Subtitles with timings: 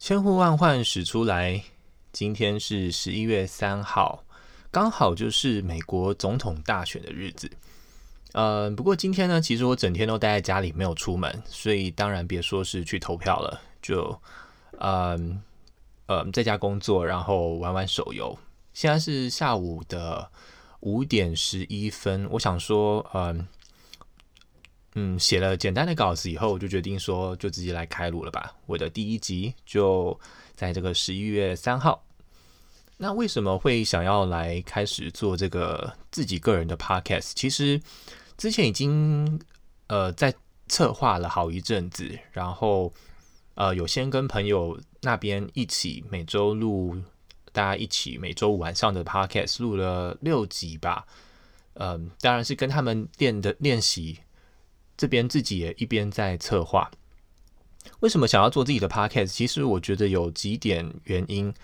[0.00, 1.62] 千呼万唤始出来，
[2.10, 4.24] 今天是十一月三号，
[4.70, 7.50] 刚好就是美国总统大选的日子。
[8.32, 14.18] 呃，不过今天呢，其实我整天都待在家里，没有出门，所以当然别说是去投票了，就
[14.78, 15.42] 嗯
[16.06, 18.36] 呃在家工作，然后玩玩手游。
[18.72, 20.30] 现在是下午的
[20.80, 23.46] 五点十一分，我想说，嗯。
[24.94, 28.52] 嗯，写了简单的稿子以后，我就决定说，就直接来开录了吧。
[28.66, 30.18] 我的第一集就
[30.56, 32.04] 在这个十一月三号。
[32.96, 37.32] 那为什么会想要来开始做这个自己个人的 podcast？
[37.34, 37.80] 其实
[38.36, 39.40] 之前已经
[39.86, 40.34] 呃在
[40.66, 42.92] 策划了好一阵子，然后
[43.54, 47.00] 呃有先跟朋友那边一起每周录，
[47.52, 51.06] 大家一起每周五晚上的 podcast 录了六集吧。
[51.74, 54.18] 嗯、当然是跟他们练的练习。
[55.00, 56.90] 这边自己也一边在策划，
[58.00, 59.28] 为什么想要做自己的 podcast？
[59.28, 61.54] 其实我觉得有几点原因。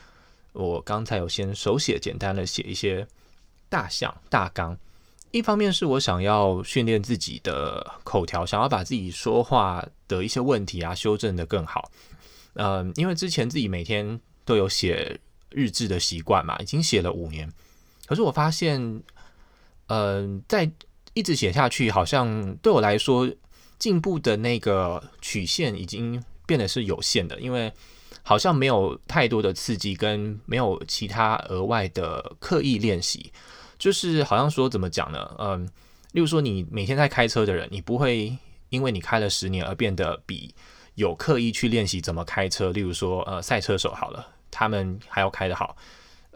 [0.55, 3.07] 我刚才有先手写简单的写一些
[3.69, 4.75] 大项大纲，
[5.33, 11.91] 一方面是我想要训练自己的口条，想要把自己说话的一些问题啊修正得更好。
[12.55, 17.53] 嗯，因为之前自己每天都有写日志的习惯嘛，已经写了五年，
[18.07, 19.03] 可是我发现，
[19.89, 20.73] 嗯，在
[21.17, 23.27] 一直写下去，好像对我来说
[23.79, 27.73] 进步的那个曲线已经变得是有限的，因为
[28.23, 33.33] 好像没有太多的刺激，跟没有其他额外的刻意练习，
[33.79, 35.35] 就是好像说怎么讲呢？
[35.39, 35.67] 嗯，
[36.13, 38.37] 例如说你每天在开车的人，你不会
[38.69, 40.55] 因为你开了十年而变得比
[40.97, 45.75] 有刻意去练习怎么开车，例如说呃赛车手好了，他们还要开得好。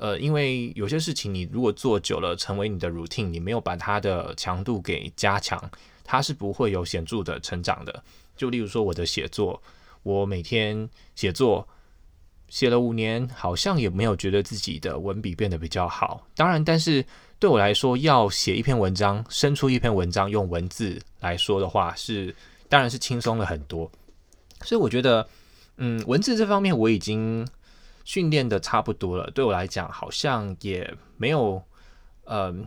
[0.01, 5.63] 呃，因为有些事情你如果做久了，成为你的 routine，你没有把它的强度给加强，
[6.03, 8.03] 它是不会有显著的成长的。
[8.35, 9.63] 就例如说我的写作，
[10.03, 11.69] 我每天写作
[12.49, 16.27] 写了五年，好像也没有觉得自己的文笔变得比较好。
[16.35, 17.05] 当然，但是
[17.39, 22.35] 对我来说，要写一篇文章，生出一篇文章，用文字来说的话，是
[22.71, 23.93] 当然是轻松了很多。
[24.63, 25.29] 所以我觉得，
[25.77, 27.47] 嗯，文字这方面我已经。
[28.05, 31.63] 训练的差不多了，对我来讲好像也没有，
[32.25, 32.67] 嗯，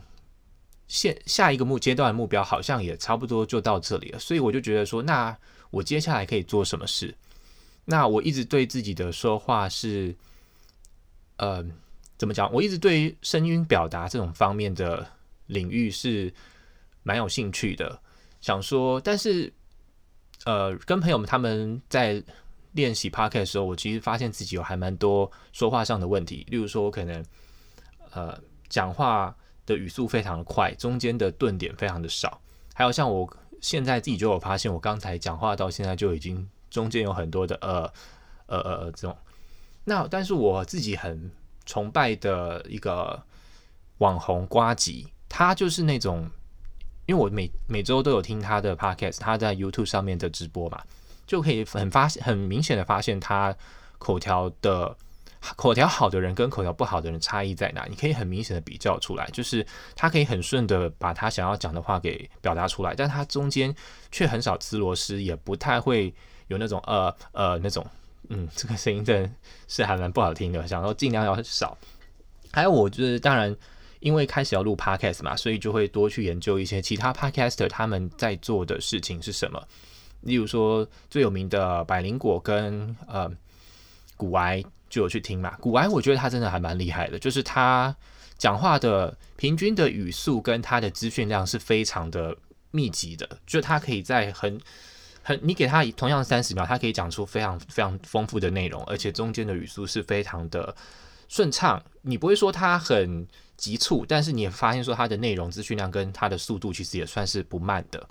[0.87, 5.35] 现下一个目阶段的目标好像也差不多就到这里了，所以我就觉得说，那
[5.71, 7.13] 我接下来可以做什么事？
[7.85, 10.15] 那我一直对自己的说话是，
[11.37, 11.71] 嗯，
[12.17, 12.51] 怎么讲？
[12.53, 15.05] 我一直对声音表达这种方面的
[15.47, 16.33] 领域是
[17.01, 17.99] 蛮有兴趣的，
[18.39, 19.51] 想说，但是，
[20.45, 22.23] 呃，跟朋友们他们在。
[22.73, 26.45] 练习 Podcast 的时候，我其实发现自己有还蛮多说话上的问题。
[26.49, 27.23] 例如说，我可能
[28.11, 28.37] 呃
[28.69, 29.35] 讲话
[29.65, 32.41] 的语速非常的快，中间的顿点非常的少。
[32.73, 37.91] 还有像我现在自己就有发现，我刚才讲话到现在就已经中间有很多的呃
[38.47, 39.15] 呃呃这种。
[39.85, 41.31] 那但是我自己很
[41.65, 43.21] 崇拜的一个
[43.99, 46.29] 网红瓜吉，他就是那种，
[47.05, 50.81] 因为我每每周都有听他的 Podcast，他在 YouTube 上面的直播嘛。
[51.25, 53.55] 就可以很发现、很明显的发现，他
[53.97, 54.95] 口条的
[55.55, 57.85] 口条好的人跟口条不好的人差异在哪？
[57.89, 63.73] 你可以很明显的比较出来，就是他可以很顺的把他想要讲的话给表达出来，但他中间
[64.11, 66.13] 却很少吃螺丝，也不太会
[66.47, 67.85] 有那种呃呃那种
[68.29, 69.29] 嗯， 这个声音真的
[69.67, 71.77] 是还蛮不好听的，想说尽量要少。
[72.51, 73.53] 还有我就是当然
[73.99, 79.61] 因为开始要录 podcast 嘛，所以就会多去研究一些其他 podcaster 他们在做的事情是什么。
[80.23, 83.31] 例如说最有名的百灵果跟呃
[84.17, 87.95] 古埃就有去听嘛，古埃我觉得他真的还蛮厉害的，就是他
[88.37, 92.35] 讲话的平均的语速跟他的资讯量是非常的
[92.71, 94.59] 密集的，就他可以在很
[95.21, 100.75] 很你给他同样三十秒，他可以讲出非常非常丰富的内容，而且中间的语速是非常的
[101.27, 108.07] 顺畅，你不会说他很急促，但是你也发现说他的内容资讯量跟他的速度其实也算是不慢的。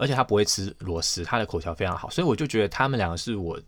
[0.00, 3.60] 而且他不会吃螺丝，他的口条非常好，所以我就觉得他们两个是我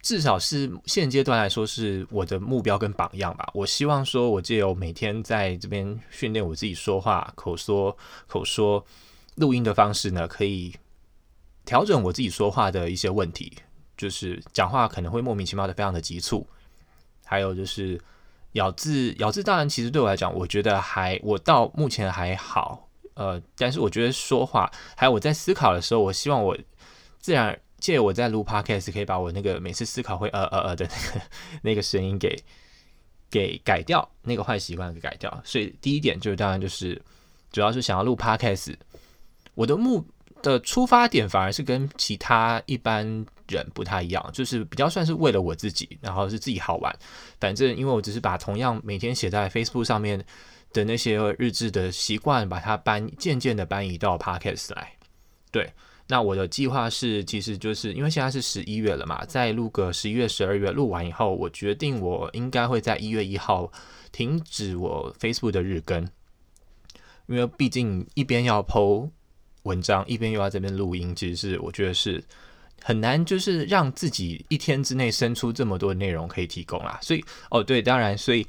[0.00, 3.50] 至少是现阶段来说是我的目标跟榜样吧。
[3.52, 7.94] 我希望说，我借由每天在这边训练我自己说话、口说、
[8.28, 8.86] 口说
[9.34, 10.72] 录音的方式呢，可以
[11.64, 13.52] 调整我自己说话的一些问题，
[13.96, 16.46] 就是讲话可能会莫名其妙的非常的急促，
[17.24, 18.00] 还有就是
[18.52, 22.87] 咬字，咬字当然其实对我来讲，我觉得还我到目前还好。
[23.18, 26.56] 呃，但是我觉得说话，还有我在思考的时候，我希望我
[27.18, 31.26] 自然借我在录 podcast 可以把我那个每次思考会呃呃呃的那个
[31.62, 32.36] 那个声音给
[33.28, 35.42] 给改掉，那个坏习惯给改掉。
[35.44, 37.02] 所以第一点就是，当然就是
[37.50, 38.76] 主要是想要录 podcast。
[39.54, 40.06] 我的目
[40.40, 43.04] 的出发点反而是跟其他一般
[43.48, 46.96] 人不太一样，就是比较算是为了我自己，然后是自己好玩。
[47.40, 50.24] 反正因为我只是把同样每天写在 Facebook 上面
[50.72, 54.92] 的那些日志的习惯，把它搬渐渐的搬移到 Podcast 来。
[55.50, 55.72] 对，
[56.06, 63.70] 那我的计划是，其实就是因为现在是十一月了嘛，再录个十一月、十二月，录完以后，我决定我应该会在一月一号
[64.12, 66.06] 停止我 Facebook 的日更，
[67.26, 69.10] 因为毕竟一边要 po
[69.62, 72.22] 文章，一边又要这边录音，其实是我觉得是
[72.82, 76.98] 很难，就是让自己一天之内生出这么多内容可以提供啦。
[77.02, 78.46] 所以，哦，对，当然，所以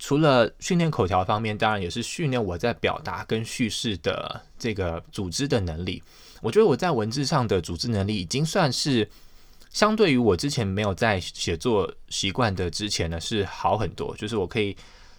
[0.00, 6.02] 除了训练口条方面，当然也是训练我在表达跟叙事的这个组织的能力。
[6.42, 9.08] 我觉得我在文字上的组织能力已经算是
[9.70, 14.16] 相对于我之前没有在写作习惯的之前呢，是好很多。
[14.16, 14.76] 就是我可以，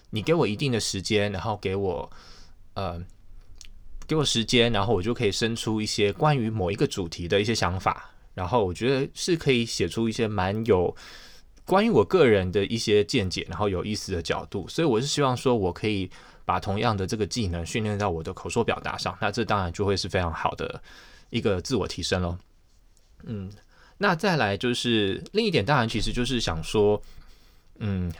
[0.09, 2.11] 你给我一定的时间，然后给我，
[2.73, 3.01] 呃。
[4.07, 10.93] 给我时间，然后我就可以生出一些关于某一个主题的一些想法，然后我觉得是可以写出一些蛮有
[11.71, 14.67] 关于我个人的一些见解，然后有意思的角度。
[14.67, 16.11] 所以我是希望说，我可以
[16.43, 20.83] 把同样的这个技能训练到我的口说表达上，那这当然就会是非常好的
[21.29, 22.37] 一个自我提升喽。
[23.23, 23.49] 嗯，
[23.99, 27.01] 那再来就是另一点，当然其实就是想说，
[27.79, 28.11] 嗯，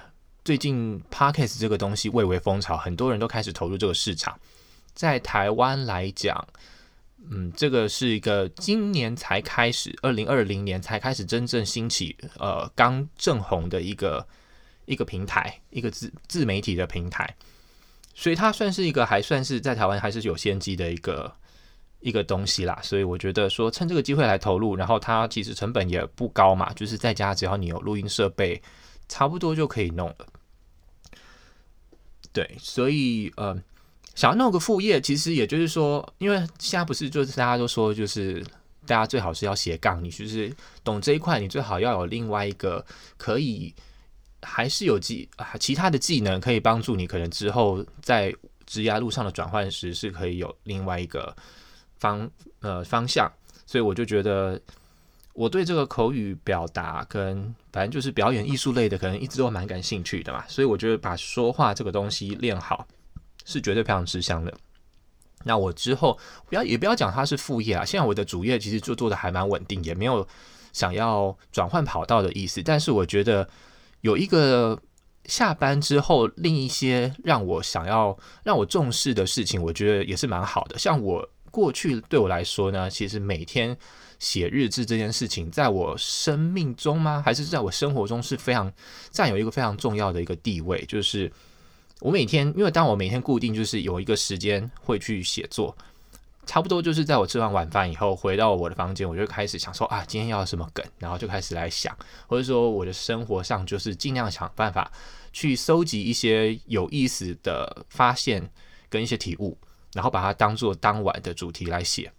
[0.45, 4.39] 最近 Podcast 这个东西蔚为风潮，很多人都开始投入这个市场。
[4.94, 6.47] 在台湾来讲，
[7.29, 14.27] 嗯，这个是一个今年才开始，二零二零年才开始真正兴起，呃，刚正红的一个
[14.85, 17.35] 一个平台，一个自自媒体的平台，
[18.15, 21.33] 所以它算是一个还算是在台湾还是有先机的一个
[22.00, 22.79] 一个东西啦。
[22.81, 28.62] 所以我觉得说趁这个机会来投入，然后它其实成本也不高嘛，就是在家只要你有录音设备，
[29.07, 30.27] 差不多就可以弄了。
[32.33, 33.62] 对，所以呃。
[34.13, 38.44] 想要弄个副业，其实也就是说，因为现在不是就是大家都说，就是
[38.86, 40.54] 大家最好是要斜杠，你就是
[40.84, 42.86] 懂这一块，你最好要有另外一个
[43.18, 43.74] 可以
[44.42, 48.36] 还是有技啊其他的技能可以帮助你，可能之后在
[48.66, 51.36] 职业路上的转换时是可以有另外一个
[51.98, 52.30] 方
[52.60, 53.31] 呃方向。
[53.66, 54.60] 所以我就觉得
[55.34, 60.44] 我对这个口语表达跟反正就是表演艺术类的，可能一直都蛮感兴趣的嘛。
[60.50, 62.86] 所以我觉得把说话这个东西练好。
[63.46, 64.54] 是绝对非常吃香的。
[65.44, 67.84] 那我之后不要也不要讲它是副业啊。
[67.84, 70.28] 现在我的主业其实就做的还蛮稳定，也没有
[70.72, 72.62] 想要转换跑道的意思。
[72.62, 73.50] 但是我觉得
[74.02, 74.80] 有一个
[75.26, 80.78] 下班之后另一些让我想要让我重视的事情，我觉得也是蛮好的。
[80.78, 83.76] 像我过去对我来说呢，其实每天
[84.20, 87.24] 写日志这件事情，在我生命中吗？
[87.26, 88.72] 还是在我生活中是非常
[89.10, 91.32] 占有一个非常重要的一个地位，就是。
[92.01, 95.75] 我每天，因为当我每天固定就是有一个时间会去写作，
[96.48, 101.95] 差不多就是在我吃完晚饭以后回到我的房间，我就开始想说啊，今天要什么梗，然后就开始来想，
[102.25, 104.92] 或者说我的生活上就是尽量想办法
[105.31, 108.50] 去搜集一些有意思的发现
[108.89, 109.56] 跟一些体悟，
[109.94, 112.12] 然后把它当做当晚的主题来写。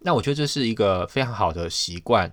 [0.00, 2.32] 那我觉得这是一个非常好的习惯。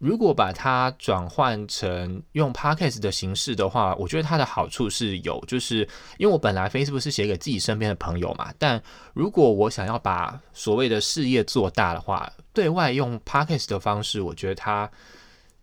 [0.00, 5.86] 如果把它转换成用 Podcast 的形式的话，我觉得它的好处是有，就是
[6.16, 8.82] 因为我本来 Facebook 是写给自己身边的朋友嘛，但
[9.12, 14.90] 如果我想要把所谓的事业做大的话，对外用 Podcast 的方式，我觉得它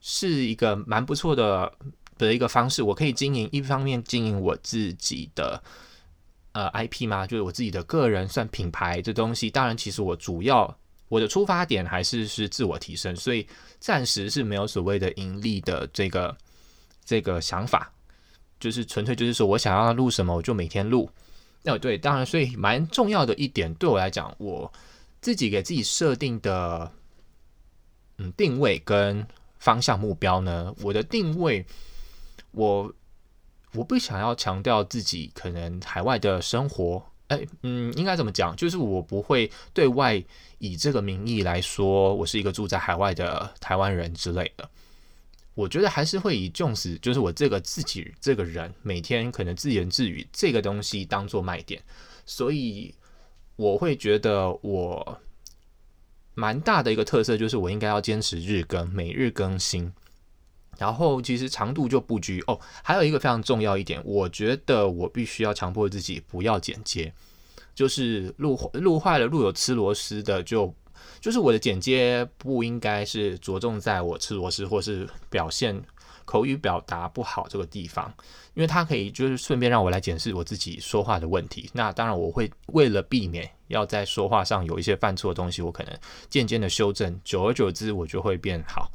[0.01, 1.73] 是一个蛮不错的
[2.19, 2.83] 的一个方式。
[2.83, 5.59] 我可以经营一方面经营我自己的
[6.51, 9.49] 呃 IP 嘛，就是我自己的个人算品牌这东西。
[9.49, 10.77] 当然，其实我主要。
[11.09, 13.47] 我的出发点还是是自我提升，所以
[13.79, 16.35] 暂时是没有所谓的盈利的这个
[17.05, 17.91] 这个想法，
[18.59, 21.09] 就是纯粹就是说我想要录什么我就每天录。
[21.63, 24.71] 那对，当然，所以蛮重要的一点对我来讲，我
[25.21, 26.91] 自己给自己设定的
[28.17, 29.25] 嗯定位跟
[29.59, 31.65] 方向目标呢，我的定位
[32.51, 32.93] 我
[33.73, 37.03] 我不想要强调自己可能海外的生活。
[37.27, 38.55] 哎，嗯，应该怎么讲？
[38.55, 40.23] 就是我不会对外
[40.59, 44.69] 以这个名义来说，我是一个住在海外的台湾人之类的。
[45.53, 51.81] 我觉得还是会以 Jones，就是我这个自己这个人，每天可能自言自语这个东西当做卖点。
[52.25, 52.93] 所以
[53.55, 55.19] 我会觉得我
[56.35, 59.91] 蛮大的一个特色，就是我应该要坚持日更，每日更新。
[60.77, 67.13] 然后其实长度就不拘哦，还有一个非常重要一点，我觉得我必须要强迫自己不要剪接，
[67.73, 70.73] 就是录录坏了，录有吃螺丝的就
[71.19, 75.81] 就是我的剪接不应该是着重在我吃螺丝或是表现
[76.25, 78.13] 口语表达不好这个地方，
[78.53, 81.69] 因为它可以就是顺便让我来检视我自己说话的问题。
[81.73, 88.91] 那当然我会为了避免要在说话上有一些犯错的东西，我可能渐渐的修正，久而久之我就会变好。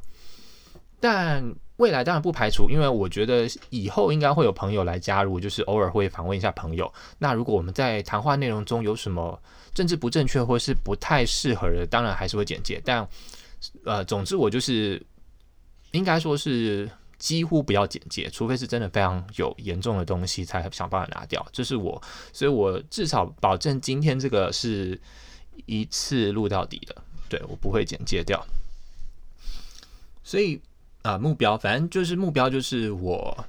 [0.99, 1.43] 但
[1.77, 6.91] 未来当然不排除，因为我觉得以后应该会有朋友来加入，就是偶尔会访问一下朋友。
[7.17, 9.41] 那如果我们在谈话内容中有什么
[9.73, 12.79] 政治不正确或是不太适合的，当然还是会简介。
[12.85, 13.07] 但
[13.83, 15.03] 呃，总之我就是
[15.93, 16.87] 应该说是
[17.17, 21.43] 几乎不要简介，除非是真的非常有严重的东西，才想办法拿掉。
[21.51, 21.99] 这是我，
[22.31, 25.01] 所以我至少保证今天这个是
[25.65, 26.95] 一次录到底的，
[27.27, 28.45] 对，我不会简介掉。
[30.23, 30.61] 所以。
[31.03, 33.45] 啊，目标反正就是目标，就是我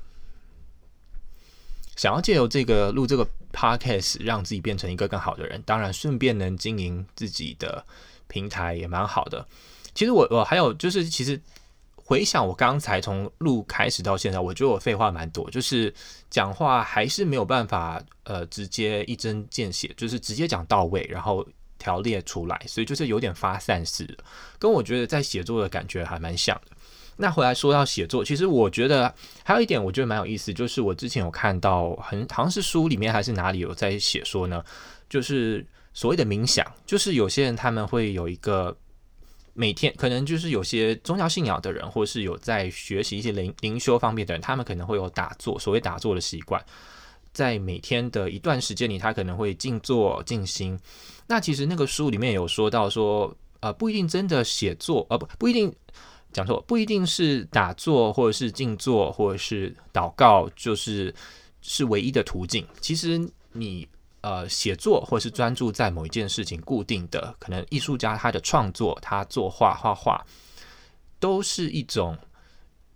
[1.97, 5.63] 想要借由这个录这个 podcast，让自己变成一个更好的人。
[5.65, 7.85] 当然，顺便能经营自己的
[8.27, 9.47] 平台也蛮好的。
[9.95, 11.41] 其实我我还有就是，其实
[11.95, 15.95] 回想我刚才从录开始到现在，我觉得我废话蛮多，就是
[16.29, 21.47] 讲话还是没有办法呃直接一针见血，就是直接讲到位，然后
[21.79, 24.19] 条列出来，所以就是有点发散式，
[24.59, 26.74] 跟我觉得在写作的感觉还蛮像的。
[27.17, 34.65] 那回来说到写作，其实我觉得还有一点，我觉得蛮有意思，就是我之前有看到很好像是书里面还是哪里有在写说呢，
[35.09, 38.77] 就是所谓的冥想，就是有些人他们会有一个
[39.53, 46.61] 每天可能就是有些宗教信仰的人，或是有在学习一些灵灵修方面的人，他们可能会有打坐，所谓打坐的习惯，
[47.33, 50.77] 在每天的一段时间里，他可能会静坐静心。
[51.29, 55.73] 那其实那个书里面有说到说，呃，不一定真的写作，呃，不不一定。
[56.35, 61.15] 讲错，不一定是打坐，或者是静坐，或者是祷告，就是
[61.63, 62.67] 是唯一的途径。
[62.81, 63.19] 其实
[63.53, 63.89] 你
[64.21, 70.21] 呃写作，或是专注在某一件事情，固定的，可能艺术家他的创作，他作画画画，
[71.21, 72.19] 都是一种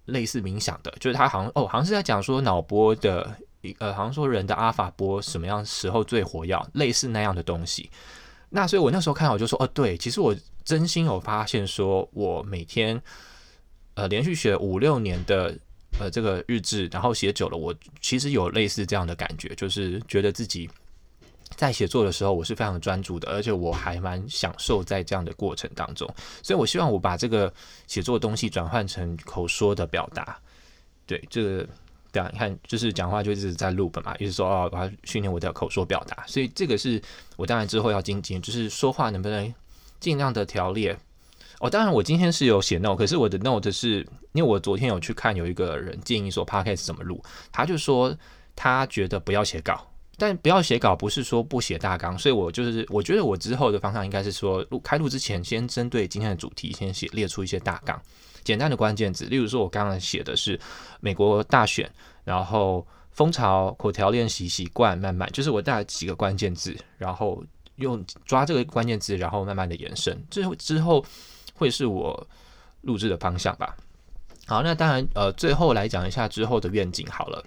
[0.06, 7.88] 类似冥想的，就是他好像哦，好像是在讲说脑波的，一呃，好像说人的阿法波什么样时候最活跃，类似那样的东西。
[8.50, 10.34] 那所以我那时候看，我就说哦，对，其实我
[10.68, 13.00] 真心有发现，说我每天。
[13.94, 15.52] 呃，连续写五六年的
[15.98, 20.70] 呃这个日志，然后写久了，我其实有类似这样的感觉，就是觉得自己
[21.56, 26.08] 在写作的时候，我是非常专注的，而且我还蛮享受在这样的过程当中。
[26.44, 27.52] 所以我希望我把这个
[27.88, 30.38] 写作的东西转换成口说的表达。
[31.04, 31.66] 对，这个
[32.12, 36.24] 对啊，你看，就是讲话就一直在 loop 嘛，就是说哦，我要训练我的口说表达。
[36.28, 37.02] 所以这个是
[37.36, 39.52] 我当然之后要精进，就是说话能不能
[40.00, 40.98] 尽量的条列。
[41.60, 48.16] 哦，当然，我今天是有写 note，可是我的 note 是因为我昨天有去看，有一个人建议说 podcast 怎么录，他就说
[48.54, 49.84] 他觉得不要写稿，
[50.16, 58.00] 但不要写稿不是说不写大纲，所以我就是我觉得我之后的方向应该是说录开录之前先针对今天的主题先写列出一些大纲，
[58.44, 60.60] 简单的关键字，例如说我刚刚写的是
[61.00, 61.90] 美国大选，
[62.22, 67.42] 然后风潮、口条练习、习惯、慢慢，就是我带了几个关键字，然后
[67.78, 71.04] 用抓这个关键字，然后慢慢的延伸，之后之后。
[71.60, 72.24] 会是我
[72.82, 73.76] 录制的方向吧。
[74.46, 77.44] 好，那当然，呃，最后来讲一下之后的愿景好了。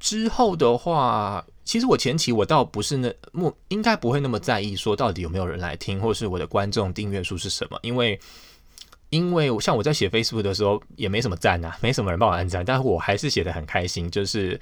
[0.00, 8.18] 之后的话，其实我前期我倒不是那么应该不会那么在意说到底有没有人来听，或是我的观众订阅数是什么，因为
[9.10, 14.58] 因为像我在写 Facebook 的时候也没什么赞啊，没什么人帮我按赞，但是我还是写得很开心，就是。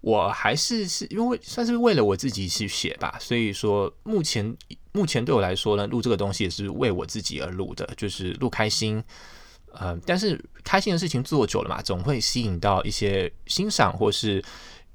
[0.00, 4.56] 我还是是因为算是为了我自己去写吧，所以说目前
[4.92, 9.02] 目前对我来说呢，录这个东西也是为我自己而录的，就是录开心。
[9.72, 14.42] 呃，但是开心的事情做久了嘛，总会吸引到一些欣赏或是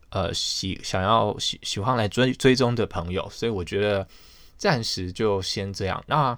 [0.09, 4.07] 呃喜想要喜喜欢来追追踪的朋友，所以我觉得
[4.57, 6.03] 暂时就先这样。
[6.07, 6.35] 那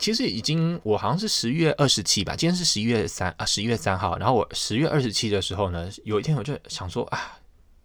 [0.00, 4.18] 其实已经我好像是十月二十七吧，今天是十一月三啊，十一月三号。
[4.18, 7.36] 然后我十月二十七的时候呢，有一天我就想说啊。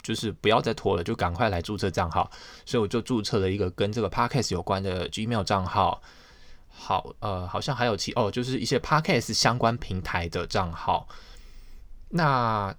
[0.01, 2.29] 就是不要再拖了，就赶快来注册账号，
[2.63, 6.00] 所以我就注册了一个跟这个 podcast 有关的 Gmail 账号。
[6.69, 11.07] 好，呃，好像还有其哦，就是一些 podcast 相关平台的账号。
[12.10, 12.72] 那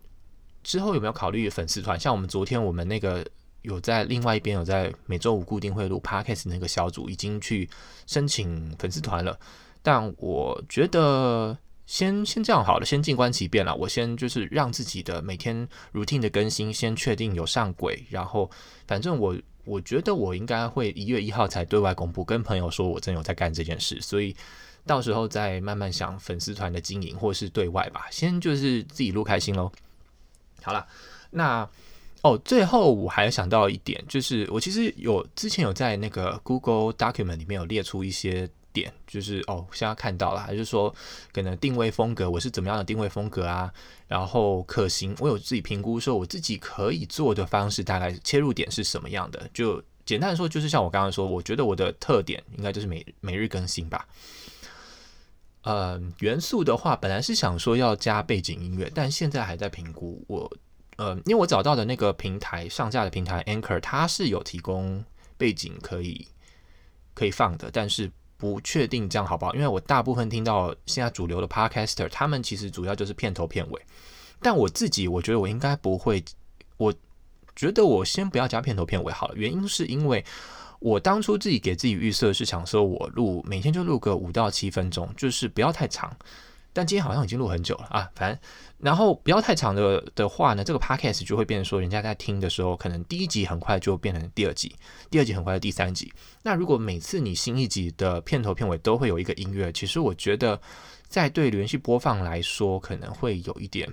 [0.62, 1.98] 之后有没有考虑粉丝团？
[1.98, 3.26] 像我们昨天我们那个
[3.66, 7.68] 有在另外一边有在每周五固定会录 podcast 那个小组已经去
[8.06, 9.38] 申请粉丝团了，
[9.82, 11.56] 但我觉得。
[11.88, 13.72] 先先这样好了，先静观其变了。
[13.72, 18.50] 我先就是让自己的每天 routine 的更新先确定有上轨，然后
[18.88, 24.34] 反正我我觉得我应该会一月一号才对外公布，跟朋友说我真有在干这件事，所以
[24.84, 28.08] 到时候再慢慢想粉丝团的经营或是对外吧。
[28.10, 29.70] 先就是自己录开心喽。
[30.64, 30.84] 好了，
[31.30, 31.70] 那
[32.26, 40.92] 哦，最后我还想到一点，就是我其实有之前有在那个 Google Document 里面有列出一些点，就是哦，现在看到了，还是说
[41.32, 43.72] 可能定位风格，我是怎么样的定位风格啊？
[44.08, 49.48] 然后可行，我有自己评估说我自己可以做的方式，大概切入点是什么样的？
[49.54, 54.04] 就简单的说，就是像我刚刚说，我觉得我的特点应该就是每每日更新吧。
[55.62, 60.24] 呃，元素的话，本来是想说要加背景音乐，但现在还在评估。
[60.26, 60.52] 我
[60.96, 65.04] 呃，因为我找到的那个平台上架的平台 Anchor，它是有提供
[65.36, 66.26] 背景可以
[67.14, 69.54] 可以放的，但是不确定这样好不好？
[69.54, 73.80] 因为我大部分听到现在主流的 Podcaster，他们其实主要就是片头片尾，
[74.40, 76.24] 但我自己我觉得我应该不会，
[76.76, 76.94] 我
[77.54, 79.34] 觉得我先不要加片头片尾好了。
[79.36, 80.24] 原因是因为。
[80.78, 86.14] 我当初自己给自己预设是想说，我录每天就录个五到七分钟，就是不要太长。
[86.76, 88.38] 但今天好像已经录很久了啊，反正
[88.76, 94.76] 然后不要太长的的话呢，这个 podcast 就会变成说，人家在听的时候，可能第一集很快就变成第二集，
[95.10, 96.12] 第二集很快就第三集。
[96.42, 100.60] 那如果每次你新一集的片头片尾都会有一个音乐，其实我觉得
[101.08, 103.90] 在对连续播放来说，可能会有一点。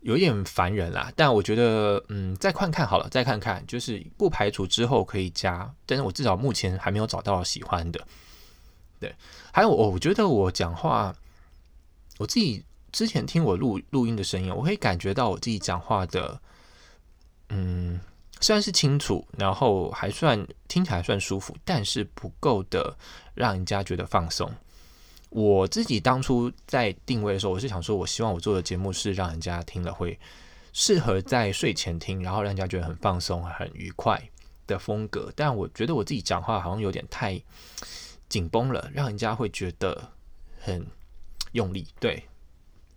[0.00, 8.00] 有一点烦人啦，但我觉得，嗯，再看看好了，再看看，就是不排除之后可以加，但是我至少目前还没有找到喜欢的。
[9.00, 9.12] 对，
[9.52, 11.12] 还有我，我觉得我讲话，
[12.18, 16.40] 我自己之前听我录录音的声音，我可以感觉到我自己讲话的，
[17.50, 18.00] 嗯，
[18.40, 22.96] 虽然是清楚，然后还算听起来算舒服，但是不够的
[23.34, 24.50] 让人家觉得放松。
[25.28, 30.18] 我自己当初在定位的时候，我是想说，我希望我做的节目是让人家听了会
[30.72, 34.30] 适合在睡前听，然后让人家觉得很放松、很愉快
[34.66, 35.30] 的风格。
[35.36, 37.38] 但我觉得我自己讲话好像有点太
[38.28, 40.12] 紧绷了，让人家会觉得
[40.60, 40.86] 很
[41.56, 41.84] 用力。
[41.98, 42.22] 对，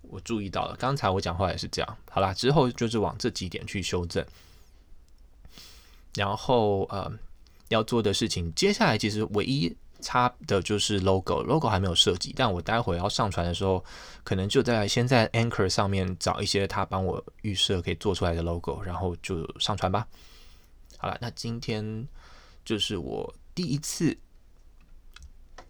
[0.04, 1.98] 我注意到了，刚才我讲话也是这样。
[2.12, 4.24] 好啦，之后就是往这几点去修正。
[6.14, 7.12] 然后呃，
[7.70, 9.76] 要做的事情，接下来其实唯一。
[10.02, 13.84] 差的就是 logo，logo 还没有设计，但我待会要上传的时候，
[14.24, 20.08] 可能就在先在 Anchor 上面找一些他帮我预设可以做出来的 logo，然后就上传吧。
[20.98, 22.08] 好了，那今天
[22.64, 24.18] 就是我第一次，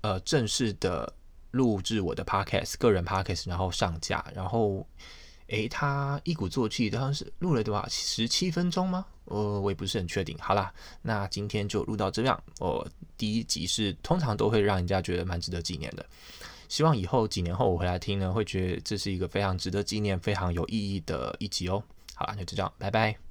[0.02, 1.12] 呃，正式的
[1.52, 4.88] 录制我的 podcast，个人 podcast，然后上架，然后。
[5.52, 9.04] 诶，他一鼓作气，好像是录了多少十七分钟吗？
[9.26, 10.38] 呃，我也不是很确定。
[10.40, 12.40] 好啦，那今天就录到这样。
[12.60, 16.06] 我第一集是通常都会让人家觉得蛮值得纪念的，
[16.68, 21.82] 希望以后几年后我回来听呢，会觉得这是一个非常值得纪念、非常有意义的一集哦。
[22.14, 23.29] 好啦，那就这样，拜拜。